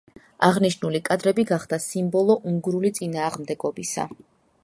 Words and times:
აღნიშნული 0.45 1.01
კადრები 1.09 1.45
გახდა 1.51 1.79
სიმბოლო 1.83 2.39
უნგრული 2.53 2.93
წინააღმდეგობისა. 3.01 4.11